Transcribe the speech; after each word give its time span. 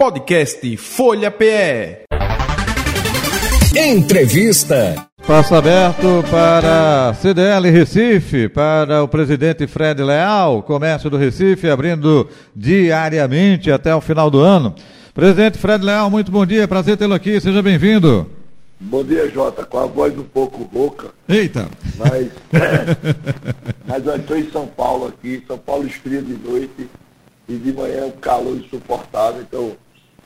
Podcast 0.00 0.76
Folha 0.76 1.28
PE. 1.28 2.04
Entrevista. 3.76 5.08
Espaço 5.20 5.56
aberto 5.56 6.22
para 6.30 7.12
CDL 7.14 7.68
Recife, 7.68 8.48
para 8.48 9.02
o 9.02 9.08
presidente 9.08 9.66
Fred 9.66 10.00
Leal, 10.00 10.62
comércio 10.62 11.10
do 11.10 11.16
Recife, 11.16 11.68
abrindo 11.68 12.28
diariamente 12.54 13.72
até 13.72 13.92
o 13.92 14.00
final 14.00 14.30
do 14.30 14.38
ano. 14.38 14.72
Presidente 15.12 15.58
Fred 15.58 15.84
Leal, 15.84 16.08
muito 16.08 16.30
bom 16.30 16.46
dia, 16.46 16.68
prazer 16.68 16.96
tê-lo 16.96 17.14
aqui, 17.14 17.40
seja 17.40 17.60
bem-vindo. 17.60 18.30
Bom 18.78 19.02
dia, 19.02 19.28
Jota, 19.28 19.64
com 19.64 19.78
a 19.78 19.86
voz 19.86 20.16
um 20.16 20.22
pouco 20.22 20.62
rouca. 20.72 21.08
Eita! 21.28 21.68
Mas, 21.96 22.28
mas 23.84 24.06
eu 24.06 24.14
estou 24.14 24.36
em 24.36 24.48
São 24.52 24.68
Paulo 24.68 25.08
aqui, 25.08 25.42
São 25.44 25.58
Paulo 25.58 25.88
esfria 25.88 26.22
de 26.22 26.34
noite 26.34 26.88
e 27.48 27.56
de 27.56 27.72
manhã 27.72 28.06
um 28.06 28.12
calor 28.12 28.56
insuportável, 28.56 29.42
então 29.42 29.76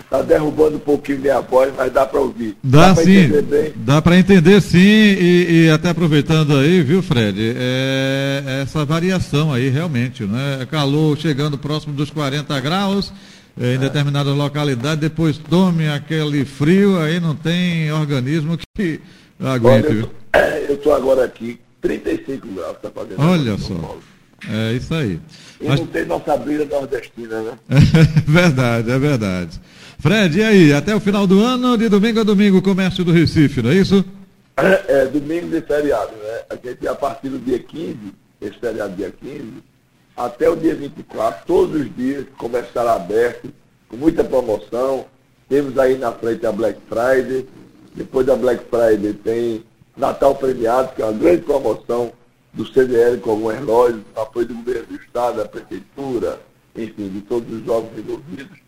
Está 0.00 0.20
derrubando 0.22 0.76
um 0.76 0.80
pouquinho 0.80 1.20
minha 1.20 1.40
voz, 1.40 1.72
mas 1.76 1.90
dá 1.90 2.04
para 2.04 2.20
ouvir. 2.20 2.56
Dá, 2.62 2.92
dá 2.92 3.02
sim. 3.02 3.30
Dá 3.76 4.02
para 4.02 4.18
entender 4.18 4.60
sim. 4.60 4.78
E, 4.78 5.64
e, 5.66 5.70
até 5.70 5.88
aproveitando 5.88 6.56
aí, 6.58 6.82
viu, 6.82 7.02
Fred? 7.02 7.54
É, 7.56 8.60
essa 8.62 8.84
variação 8.84 9.52
aí 9.52 9.70
realmente, 9.70 10.24
né? 10.24 10.66
Calor 10.70 11.16
chegando 11.16 11.56
próximo 11.56 11.94
dos 11.94 12.10
40 12.10 12.60
graus 12.60 13.12
é, 13.60 13.72
em 13.72 13.74
é. 13.74 13.78
determinada 13.78 14.32
localidade, 14.32 15.00
depois 15.00 15.38
tome 15.38 15.88
aquele 15.88 16.44
frio, 16.44 16.98
aí 16.98 17.20
não 17.20 17.34
tem 17.34 17.92
organismo 17.92 18.58
que 18.76 19.00
aguente, 19.40 19.88
Olha? 19.88 20.08
Eu 20.68 20.74
estou 20.74 20.92
agora 20.94 21.24
aqui, 21.24 21.60
35 21.80 22.46
graus, 22.48 22.76
está 22.76 22.90
fazendo. 22.90 23.20
Olha 23.20 23.58
só. 23.58 23.98
É 24.48 24.72
isso 24.72 24.92
aí. 24.94 25.20
E 25.60 25.68
Mas... 25.68 25.80
não 25.80 25.86
tem 25.86 26.04
nossa 26.04 26.36
briga 26.36 26.64
nordestina, 26.64 27.42
né? 27.42 27.58
verdade, 28.26 28.90
é 28.90 28.98
verdade. 28.98 29.60
Fred, 29.98 30.38
e 30.38 30.42
aí? 30.42 30.72
Até 30.72 30.94
o 30.94 31.00
final 31.00 31.26
do 31.26 31.40
ano, 31.40 31.76
de 31.78 31.88
domingo 31.88 32.20
a 32.20 32.24
domingo, 32.24 32.58
o 32.58 32.62
comércio 32.62 33.04
do 33.04 33.12
Recife, 33.12 33.62
não 33.62 33.70
é 33.70 33.74
isso? 33.74 34.04
É, 34.56 35.02
é 35.02 35.06
domingo 35.06 35.48
de 35.48 35.60
feriado, 35.60 36.12
né? 36.12 36.40
A 36.50 36.56
gente, 36.56 36.88
a 36.88 36.94
partir 36.94 37.28
do 37.28 37.38
dia 37.38 37.58
15, 37.58 37.96
esse 38.40 38.58
feriado 38.58 38.96
dia 38.96 39.12
15, 39.12 39.44
até 40.16 40.48
o 40.50 40.56
dia 40.56 40.74
24, 40.74 41.46
todos 41.46 41.80
os 41.80 41.96
dias, 41.96 42.26
comércio 42.36 42.68
estará 42.68 42.94
aberto, 42.94 43.48
com 43.88 43.96
muita 43.96 44.24
promoção. 44.24 45.06
Temos 45.48 45.78
aí 45.78 45.96
na 45.96 46.12
frente 46.12 46.44
a 46.46 46.52
Black 46.52 46.78
Friday, 46.88 47.46
depois 47.94 48.26
da 48.26 48.34
Black 48.34 48.64
Friday 48.68 49.12
tem 49.12 49.64
Natal 49.96 50.34
Premiado, 50.34 50.94
que 50.94 51.02
é 51.02 51.04
uma 51.04 51.12
grande 51.12 51.42
promoção 51.42 52.12
do 52.52 52.66
CDL 52.66 53.18
com 53.18 53.30
alguns 53.30 53.54
relógios, 53.54 54.02
apoio 54.14 54.46
do 54.46 54.54
governo 54.54 54.86
do 54.88 54.96
Estado, 54.96 55.38
da 55.38 55.48
Prefeitura, 55.48 56.40
enfim, 56.76 57.08
de 57.08 57.20
todos 57.22 57.52
os 57.52 57.64
jogos 57.64 57.90
envolvidos. 57.98 58.58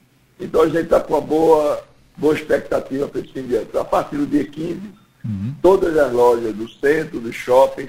Então 0.40 0.62
a 0.62 0.66
gente 0.66 0.84
está 0.84 1.00
com 1.00 1.14
uma 1.14 1.20
boa, 1.20 1.84
boa 2.16 2.34
expectativa 2.34 3.06
para 3.06 3.20
esse 3.20 3.32
fim 3.32 3.42
de 3.42 3.56
ano. 3.56 3.66
Então, 3.68 3.82
a 3.82 3.84
partir 3.84 4.16
do 4.16 4.26
dia 4.26 4.44
15, 4.44 4.80
uhum. 5.24 5.54
todas 5.60 5.96
as 5.96 6.12
lojas 6.12 6.54
do 6.54 6.68
centro, 6.68 7.20
do 7.20 7.32
shopping, 7.32 7.88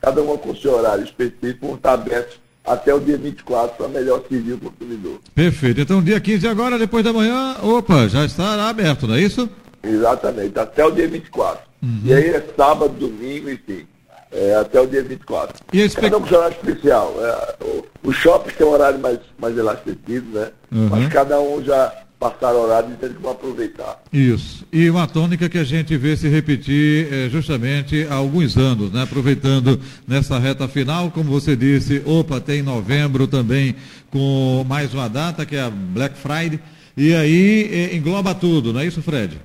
cada 0.00 0.22
uma 0.22 0.38
com 0.38 0.54
seu 0.56 0.74
horário 0.74 1.04
específico, 1.04 1.66
vão 1.66 1.76
estar 1.76 1.92
abertas 1.92 2.40
até 2.64 2.94
o 2.94 3.00
dia 3.00 3.18
24 3.18 3.76
para 3.76 3.88
melhor 3.88 4.22
servir 4.26 4.54
o 4.54 4.58
consumidor. 4.58 5.20
Perfeito. 5.34 5.82
Então, 5.82 6.02
dia 6.02 6.18
15 6.18 6.48
agora, 6.48 6.78
depois 6.78 7.04
da 7.04 7.12
manhã, 7.12 7.56
opa, 7.62 8.08
já 8.08 8.24
estará 8.24 8.68
aberto, 8.68 9.06
não 9.06 9.14
é 9.14 9.20
isso? 9.20 9.48
Exatamente, 9.82 10.58
até 10.58 10.82
o 10.84 10.90
dia 10.90 11.06
24. 11.06 11.62
Uhum. 11.82 12.00
E 12.04 12.14
aí 12.14 12.28
é 12.30 12.40
sábado, 12.56 12.94
domingo, 12.94 13.50
enfim 13.50 13.86
é, 14.34 14.56
até 14.56 14.80
o 14.80 14.86
dia 14.86 15.02
24. 15.02 15.64
E 15.72 15.80
esse 15.80 15.96
Cada 15.96 16.18
um 16.18 16.20
com 16.20 16.34
horário 16.34 16.56
especial. 16.56 17.14
É, 17.20 17.54
os 18.02 18.16
shoppings 18.16 18.56
têm 18.56 18.66
um 18.66 18.70
horário 18.70 18.98
mais, 18.98 19.18
mais 19.38 19.56
elastecido, 19.56 20.26
né? 20.32 20.50
Uhum. 20.72 20.88
Mas 20.90 21.08
cada 21.08 21.40
um 21.40 21.62
já 21.62 21.92
passaram 22.18 22.62
horário 22.62 22.90
e 22.92 22.96
tem 22.96 23.12
que 23.12 23.26
aproveitar. 23.26 24.02
Isso. 24.12 24.66
E 24.72 24.88
uma 24.90 25.06
tônica 25.06 25.48
que 25.48 25.58
a 25.58 25.64
gente 25.64 25.96
vê 25.96 26.16
se 26.16 26.28
repetir 26.28 27.12
é, 27.12 27.28
justamente 27.28 28.06
há 28.10 28.14
alguns 28.14 28.56
anos, 28.56 28.90
né? 28.92 29.02
Aproveitando 29.02 29.78
nessa 30.06 30.38
reta 30.38 30.66
final, 30.66 31.10
como 31.10 31.30
você 31.30 31.54
disse, 31.54 32.02
opa, 32.04 32.40
tem 32.40 32.62
novembro 32.62 33.26
também 33.26 33.76
com 34.10 34.64
mais 34.66 34.92
uma 34.92 35.08
data, 35.08 35.46
que 35.46 35.54
é 35.54 35.62
a 35.62 35.70
Black 35.70 36.16
Friday. 36.16 36.58
E 36.96 37.14
aí 37.14 37.70
é, 37.72 37.96
engloba 37.96 38.34
tudo, 38.34 38.72
não 38.72 38.80
é 38.80 38.86
isso, 38.86 39.02
Fred? 39.02 39.40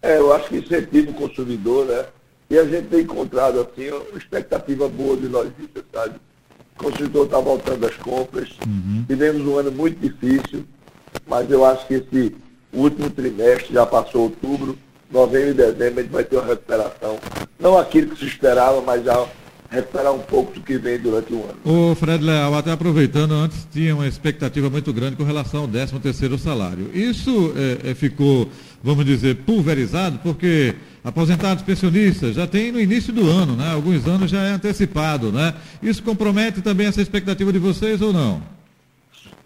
É, 0.00 0.18
eu 0.18 0.32
acho 0.32 0.48
que 0.48 0.56
incentiva 0.56 1.10
o 1.10 1.14
consumidor, 1.14 1.86
né? 1.86 2.04
E 2.52 2.58
a 2.58 2.66
gente 2.66 2.88
tem 2.88 3.00
encontrado 3.00 3.60
assim 3.60 3.88
uma 3.88 4.18
expectativa 4.18 4.86
boa 4.86 5.16
de 5.16 5.26
lojistas, 5.26 5.84
sabe? 5.90 6.16
O 6.78 6.84
consumidor 6.84 7.24
está 7.24 7.40
voltando 7.40 7.86
às 7.86 7.96
compras. 7.96 8.50
Uhum. 8.66 9.06
Tivemos 9.08 9.40
um 9.46 9.56
ano 9.56 9.72
muito 9.72 9.98
difícil, 9.98 10.62
mas 11.26 11.50
eu 11.50 11.64
acho 11.64 11.86
que 11.86 11.94
esse 11.94 12.36
último 12.70 13.08
trimestre, 13.08 13.72
já 13.72 13.86
passou 13.86 14.24
outubro, 14.24 14.76
novembro 15.10 15.48
e 15.48 15.54
dezembro, 15.54 16.00
a 16.00 16.02
gente 16.02 16.12
vai 16.12 16.24
ter 16.24 16.36
uma 16.36 16.44
recuperação. 16.44 17.18
Não 17.58 17.78
aquilo 17.78 18.10
que 18.10 18.18
se 18.18 18.26
esperava, 18.26 18.82
mas 18.82 19.02
já 19.02 19.26
recuperar 19.72 20.12
um 20.12 20.18
pouco 20.18 20.52
do 20.52 20.60
que 20.60 20.76
vem 20.76 20.98
durante 20.98 21.32
o 21.32 21.42
ano. 21.42 21.56
O 21.64 21.94
Fred 21.94 22.22
Leal, 22.22 22.54
até 22.54 22.70
aproveitando, 22.70 23.32
antes 23.32 23.66
tinha 23.72 23.94
uma 23.94 24.06
expectativa 24.06 24.68
muito 24.68 24.92
grande 24.92 25.16
com 25.16 25.24
relação 25.24 25.62
ao 25.62 25.68
13 25.68 25.98
terceiro 26.00 26.38
salário. 26.38 26.90
Isso 26.92 27.54
é, 27.56 27.90
é, 27.90 27.94
ficou, 27.94 28.48
vamos 28.82 29.04
dizer, 29.04 29.36
pulverizado, 29.36 30.18
porque 30.22 30.74
aposentados 31.04 31.62
pensionistas 31.62 32.34
já 32.34 32.46
tem 32.46 32.72
no 32.72 32.80
início 32.80 33.12
do 33.12 33.28
ano, 33.28 33.56
né? 33.56 33.72
Alguns 33.72 34.06
anos 34.06 34.30
já 34.30 34.42
é 34.42 34.52
antecipado, 34.52 35.30
né? 35.30 35.54
Isso 35.82 36.02
compromete 36.02 36.60
também 36.60 36.86
essa 36.86 37.00
expectativa 37.00 37.52
de 37.52 37.58
vocês 37.58 38.00
ou 38.02 38.12
não? 38.12 38.42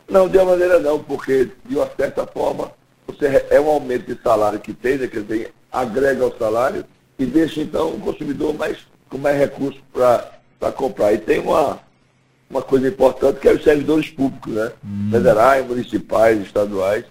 Não, 0.08 0.28
de 0.28 0.38
uma 0.38 0.52
maneira 0.52 0.78
não, 0.78 0.98
porque 0.98 1.48
de 1.69 1.74
uma 1.74 1.88
certa 1.97 2.26
forma 2.26 2.70
você 3.06 3.47
é 3.50 3.60
um 3.60 3.69
aumento 3.69 4.12
de 4.12 4.20
salário 4.22 4.58
que 4.60 4.72
tem, 4.72 4.98
né? 4.98 5.06
quer 5.06 5.22
dizer, 5.22 5.53
agrega 5.70 6.24
ao 6.24 6.36
salário 6.36 6.84
e 7.18 7.24
deixa 7.26 7.60
então 7.60 7.91
o 7.91 8.00
consumidor 8.00 8.54
mais 8.54 8.78
com 9.08 9.18
mais 9.18 9.38
recursos 9.38 9.80
para 9.92 10.72
comprar. 10.72 11.12
E 11.12 11.18
tem 11.18 11.41
uma, 11.41 11.78
uma 12.50 12.62
coisa 12.62 12.88
importante 12.88 13.41
que 13.41 13.48
é 13.48 13.53
os 13.53 13.62
servidores 13.62 14.10
públicos, 14.10 14.53
né? 14.53 14.72
Hum. 14.84 15.08
Federais, 15.10 15.66
municipais, 15.66 16.41
estaduais. 16.41 17.04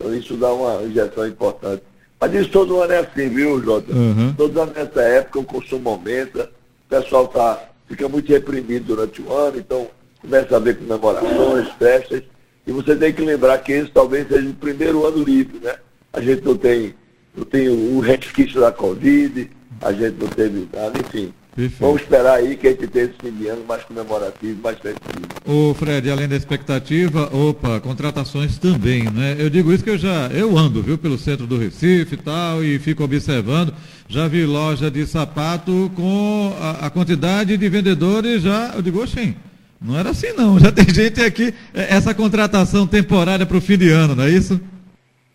Então 0.00 0.14
isso 0.14 0.34
dá 0.38 0.50
uma 0.50 0.82
injeção 0.82 1.28
importante. 1.28 1.82
Mas 2.18 2.32
isso 2.34 2.48
todo 2.48 2.80
ano 2.80 2.92
é 2.92 2.98
assim, 3.00 3.28
viu, 3.28 3.62
Jota? 3.62 3.92
Uhum. 3.92 4.32
Todo 4.32 4.60
ano 4.60 4.72
nessa 4.74 5.02
época 5.02 5.40
o 5.40 5.44
consumo 5.44 5.90
aumenta, 5.90 6.44
o 6.44 6.88
pessoal 6.88 7.28
tá, 7.28 7.68
fica 7.86 8.08
muito 8.08 8.32
reprimido 8.32 8.86
durante 8.94 9.20
o 9.20 9.30
ano, 9.30 9.58
então 9.58 9.88
começa 10.22 10.54
a 10.54 10.56
haver 10.56 10.78
comemorações, 10.78 11.68
festas, 11.78 12.22
e 12.66 12.72
você 12.72 12.96
tem 12.96 13.12
que 13.12 13.22
lembrar 13.22 13.58
que 13.58 13.72
esse 13.72 13.90
talvez 13.90 14.26
seja 14.26 14.48
o 14.48 14.54
primeiro 14.54 15.06
ano 15.06 15.22
livre, 15.22 15.58
né? 15.60 15.76
A 16.12 16.20
gente 16.20 16.44
não 16.44 16.56
tem, 16.56 16.94
não 17.34 17.44
tem 17.44 17.68
o 17.68 18.00
resquício 18.00 18.60
da 18.60 18.72
Covid, 18.72 19.50
a 19.82 19.92
gente 19.92 20.16
não 20.18 20.28
teve 20.28 20.68
nada, 20.72 20.98
enfim. 20.98 21.32
Perfeito. 21.60 21.80
Vamos 21.80 22.00
esperar 22.00 22.36
aí 22.36 22.56
que 22.56 22.68
a 22.68 22.70
gente 22.70 22.86
tenha 22.86 23.04
esse 23.04 23.14
fim 23.20 23.30
de 23.32 23.48
ano 23.48 23.62
mais 23.68 23.84
comemorativo, 23.84 24.62
mais 24.62 24.78
festivo. 24.78 25.26
Ô 25.44 25.74
Fred, 25.74 26.10
além 26.10 26.26
da 26.26 26.36
expectativa, 26.36 27.28
opa, 27.36 27.78
contratações 27.80 28.56
também, 28.56 29.04
né? 29.04 29.36
Eu 29.38 29.50
digo 29.50 29.70
isso 29.70 29.84
que 29.84 29.90
eu 29.90 29.98
já, 29.98 30.28
eu 30.28 30.56
ando, 30.56 30.82
viu, 30.82 30.96
pelo 30.96 31.18
centro 31.18 31.46
do 31.46 31.58
Recife 31.58 32.14
e 32.14 32.16
tal, 32.16 32.64
e 32.64 32.78
fico 32.78 33.04
observando, 33.04 33.74
já 34.08 34.26
vi 34.26 34.46
loja 34.46 34.90
de 34.90 35.06
sapato 35.06 35.92
com 35.94 36.56
a, 36.58 36.86
a 36.86 36.90
quantidade 36.90 37.54
de 37.58 37.68
vendedores 37.68 38.42
já, 38.42 38.72
eu 38.74 38.80
digo, 38.80 39.02
oxim, 39.02 39.36
não 39.78 39.98
era 39.98 40.10
assim 40.10 40.32
não, 40.32 40.56
já 40.60 40.72
tem 40.72 40.88
gente 40.88 41.20
aqui, 41.20 41.52
é, 41.74 41.94
essa 41.94 42.14
contratação 42.14 42.86
temporária 42.86 43.44
para 43.44 43.58
o 43.58 43.60
fim 43.60 43.76
de 43.76 43.90
ano, 43.90 44.16
não 44.16 44.24
é 44.24 44.30
isso? 44.30 44.58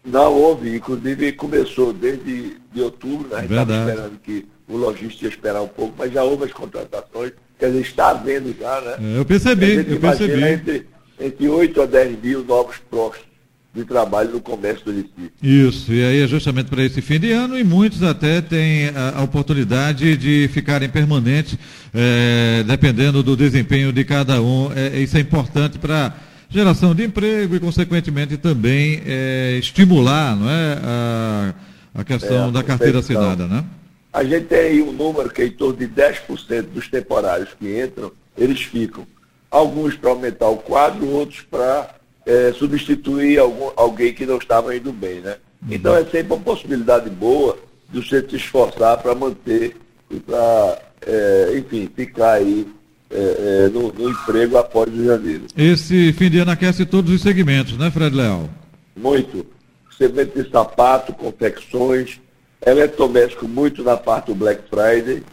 Não 0.03 0.33
houve, 0.33 0.75
inclusive 0.75 1.31
começou 1.33 1.93
desde 1.93 2.57
de 2.73 2.81
outubro, 2.81 3.27
né? 3.27 3.37
A 3.37 3.41
gente 3.41 3.51
estava 3.51 3.89
esperando 3.91 4.19
que 4.23 4.45
o 4.75 4.77
lojista 4.77 5.23
ia 5.23 5.29
esperar 5.29 5.61
um 5.61 5.67
pouco, 5.67 5.93
mas 5.97 6.11
já 6.11 6.23
houve 6.23 6.43
as 6.43 6.53
contratações, 6.53 7.31
quer 7.57 7.67
dizer, 7.67 7.81
está 7.81 8.09
havendo 8.09 8.53
já, 8.59 8.81
né? 8.81 9.15
É, 9.15 9.19
eu 9.19 9.25
percebi, 9.25 9.85
eu 9.89 9.99
percebi. 9.99 10.43
Entre, 10.43 10.87
entre 11.19 11.47
8 11.47 11.81
a 11.81 11.85
10 11.85 12.21
mil 12.21 12.43
novos 12.43 12.77
postos 12.89 13.25
de 13.73 13.83
trabalho 13.83 14.31
no 14.31 14.39
comércio 14.39 14.85
do 14.85 14.91
Recife. 14.91 15.31
Isso, 15.41 15.93
e 15.93 16.03
aí 16.03 16.21
é 16.21 16.27
justamente 16.27 16.67
para 16.67 16.83
esse 16.83 17.01
fim 17.01 17.19
de 17.19 17.31
ano, 17.31 17.57
e 17.57 17.63
muitos 17.63 18.03
até 18.03 18.41
têm 18.41 18.89
a, 18.89 19.19
a 19.19 19.23
oportunidade 19.23 20.15
de 20.15 20.49
ficarem 20.53 20.87
permanentes, 20.87 21.57
é, 21.93 22.63
dependendo 22.63 23.21
do 23.21 23.35
desempenho 23.35 23.91
de 23.91 24.03
cada 24.05 24.41
um. 24.41 24.71
É, 24.73 24.97
isso 24.99 25.17
é 25.17 25.19
importante 25.19 25.77
para 25.77 26.15
geração 26.49 26.95
de 26.95 27.03
emprego 27.03 27.55
e, 27.55 27.59
consequentemente, 27.59 28.37
também 28.37 29.01
é, 29.05 29.57
estimular 29.59 30.37
não 30.37 30.49
é, 30.49 30.79
a, 30.81 31.53
a 31.95 32.03
questão 32.03 32.47
é, 32.47 32.51
da 32.51 32.63
carteira 32.63 32.99
assinada, 32.99 33.45
né? 33.45 33.63
A 34.15 34.23
gente 34.23 34.45
tem 34.45 34.59
aí 34.59 34.81
um 34.81 34.93
número 34.93 35.29
que 35.29 35.41
é 35.41 35.45
em 35.45 35.51
torno 35.51 35.75
de 35.75 35.89
10% 35.89 36.61
dos 36.73 36.87
temporários 36.87 37.49
que 37.59 37.81
entram, 37.81 38.13
eles 38.37 38.61
ficam. 38.61 39.05
Alguns 39.51 39.97
para 39.97 40.11
aumentar 40.11 40.47
o 40.47 40.55
quadro, 40.55 41.05
outros 41.05 41.41
para 41.41 41.93
é, 42.25 42.53
substituir 42.53 43.37
algum, 43.37 43.71
alguém 43.75 44.13
que 44.13 44.25
não 44.25 44.37
estava 44.37 44.73
indo 44.73 44.93
bem, 44.93 45.19
né? 45.19 45.35
Então 45.69 45.93
é 45.93 46.05
sempre 46.05 46.31
uma 46.33 46.39
possibilidade 46.41 47.09
boa 47.09 47.57
de 47.89 48.01
você 48.01 48.25
se 48.25 48.37
esforçar 48.37 49.01
para 49.01 49.13
manter 49.13 49.75
e 50.09 50.15
para, 50.15 50.79
é, 51.05 51.57
enfim, 51.57 51.89
ficar 51.93 52.35
aí 52.35 52.65
é, 53.11 53.65
é, 53.65 53.69
no, 53.69 53.91
no, 53.91 54.09
emprego 54.09 54.57
após 54.57 54.93
o 54.93 55.03
janeiro. 55.03 55.43
Esse 55.57 56.13
fim 56.13 56.29
de 56.29 56.39
ano 56.39 56.51
aquece 56.51 56.85
todos 56.85 57.11
os 57.13 57.21
segmentos, 57.21 57.77
né, 57.77 57.91
Fred 57.91 58.15
Leal? 58.15 58.49
Muito. 58.95 59.45
segmento 59.97 60.41
de 60.41 60.49
sapato, 60.49 61.11
confecções, 61.11 62.21
eletrodoméstico 62.65 63.47
muito 63.47 63.83
na 63.83 63.95
parte 63.95 64.27
do 64.27 64.35
Black 64.35 64.63
Friday, 64.69 65.23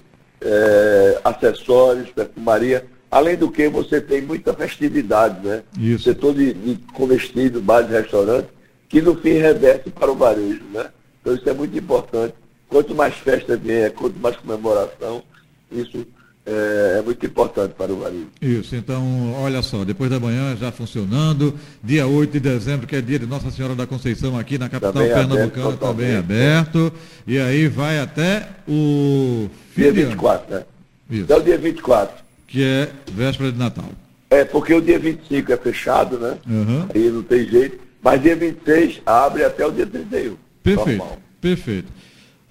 é, 0.41 1.21
acessórios, 1.25 2.11
perfumaria. 2.11 2.85
Além 3.11 3.37
do 3.37 3.51
que 3.51 3.69
você 3.69 4.01
tem 4.01 4.23
muita 4.23 4.55
festividade, 4.55 5.47
né? 5.47 5.63
Isso. 5.79 6.05
Setor 6.05 6.35
de, 6.35 6.53
de 6.53 6.77
comestível, 6.93 7.61
bares 7.61 7.91
e 7.91 7.93
restaurantes, 7.93 8.51
que 8.89 9.01
no 9.03 9.15
fim 9.17 9.33
reverte 9.33 9.91
para 9.91 10.11
o 10.11 10.15
varejo, 10.15 10.63
né? 10.73 10.87
Então 11.21 11.35
isso 11.35 11.49
é 11.49 11.53
muito 11.53 11.77
importante. 11.77 12.35
Quanto 12.69 12.95
mais 12.95 13.15
festa 13.15 13.57
vier, 13.57 13.93
quanto 13.93 14.19
mais 14.19 14.37
comemoração, 14.37 15.23
isso 15.71 16.07
é, 16.45 16.97
é, 16.99 17.03
muito 17.03 17.25
importante 17.25 17.75
para 17.75 17.93
o 17.93 18.01
varejo. 18.01 18.27
Isso, 18.41 18.75
então, 18.75 19.33
olha 19.35 19.63
só, 19.63 19.85
depois 19.85 20.11
da 20.11 20.19
manhã 20.19 20.57
já 20.57 20.73
funcionando, 20.73 21.55
dia 21.83 22.07
8 22.07 22.33
de 22.33 22.41
dezembro, 22.41 22.87
que 22.87 22.97
é 22.97 23.01
dia 23.01 23.19
de 23.19 23.27
Nossa 23.27 23.51
Senhora 23.51 23.75
da 23.75 23.87
Conceição 23.87 24.39
aqui 24.39 24.59
na 24.59 24.69
capital 24.69 24.93
também 24.93 25.13
pernambucana, 25.13 25.77
também 25.77 26.17
aberto, 26.17 26.93
e 27.27 27.39
aí 27.39 27.69
vai 27.69 28.01
até 28.01 28.49
o... 28.69 29.49
Dia 29.77 29.93
24, 29.93 30.55
né? 30.55 30.65
Isso. 31.11 31.25
Até 31.25 31.37
o 31.37 31.43
dia 31.43 31.59
24. 31.59 32.23
Que 32.49 32.65
é 32.65 32.89
véspera 33.13 33.53
de 33.53 33.59
Natal. 33.59 33.91
É, 34.31 34.45
porque 34.45 34.73
o 34.75 34.81
dia 34.81 34.99
25 34.99 35.53
é 35.53 35.57
fechado, 35.57 36.19
né? 36.19 36.39
Uhum. 36.49 36.87
Aí 36.95 37.11
não 37.11 37.23
tem 37.23 37.47
jeito. 37.47 37.79
Mas 38.03 38.21
dia 38.21 38.35
26 38.35 39.03
abre 39.07 39.45
até 39.45 39.65
o 39.65 39.71
dia 39.71 39.87
31. 39.87 40.37
Perfeito, 40.63 40.99
normal. 40.99 41.19
perfeito. 41.41 41.93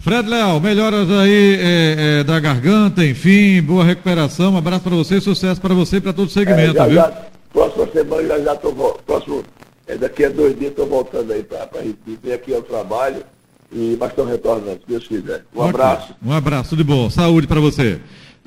Fred 0.01 0.27
Leal, 0.27 0.59
melhoras 0.59 1.11
aí 1.11 1.59
é, 1.59 2.19
é, 2.21 2.23
da 2.23 2.39
garganta, 2.39 3.05
enfim, 3.05 3.61
boa 3.61 3.85
recuperação, 3.85 4.53
um 4.53 4.57
abraço 4.57 4.81
para 4.81 4.95
você, 4.95 5.21
sucesso 5.21 5.61
para 5.61 5.75
você 5.75 5.97
e 5.97 6.01
para 6.01 6.11
todo 6.11 6.27
o 6.27 6.31
segmento, 6.31 6.71
é, 6.71 6.73
já, 6.73 6.85
viu? 6.87 6.95
Já, 6.95 7.13
próxima 7.53 7.87
semana 7.93 8.27
já 8.27 8.39
já 8.39 8.53
estou 8.55 8.99
próximo, 9.05 9.43
é, 9.85 9.95
daqui 9.95 10.25
a 10.25 10.29
dois 10.29 10.57
dias 10.57 10.71
estou 10.71 10.87
voltando 10.87 11.31
aí 11.31 11.43
para 11.43 11.67
Recife, 11.75 12.33
aqui 12.33 12.55
ao 12.55 12.63
trabalho, 12.63 13.23
e, 13.71 13.95
mas 13.99 14.09
estou 14.09 14.25
retornando, 14.25 14.79
se 14.79 14.87
Deus 14.87 15.07
quiser. 15.07 15.45
Um 15.55 15.59
okay. 15.59 15.69
abraço. 15.69 16.15
Um 16.25 16.31
abraço 16.31 16.75
de 16.75 16.83
bom, 16.83 17.07
saúde 17.07 17.45
para 17.45 17.59
você. 17.59 17.99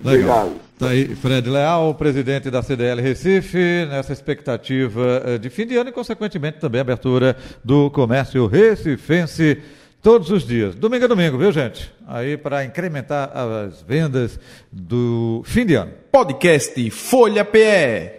Legal. 0.02 0.46
Obrigado. 0.46 0.64
Tá 0.76 0.88
aí 0.88 1.14
Fred 1.14 1.48
Leal, 1.48 1.94
presidente 1.94 2.50
da 2.50 2.64
CDL 2.64 3.00
Recife, 3.00 3.86
nessa 3.88 4.12
expectativa 4.12 5.22
eh, 5.24 5.38
de 5.38 5.48
fim 5.48 5.68
de 5.68 5.76
ano 5.76 5.90
e, 5.90 5.92
consequentemente, 5.92 6.58
também 6.58 6.80
abertura 6.80 7.36
do 7.64 7.88
comércio 7.90 8.44
recifense 8.48 9.62
todos 10.04 10.30
os 10.30 10.46
dias, 10.46 10.74
domingo 10.74 11.06
a 11.06 11.08
domingo, 11.08 11.38
viu, 11.38 11.50
gente? 11.50 11.90
Aí 12.06 12.36
para 12.36 12.62
incrementar 12.62 13.32
as 13.34 13.80
vendas 13.80 14.38
do 14.70 15.42
fim 15.46 15.64
de 15.64 15.74
ano. 15.74 15.92
Podcast 16.12 16.90
Folha 16.90 17.42
PE. 17.42 18.18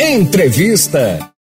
Entrevista. 0.00 1.32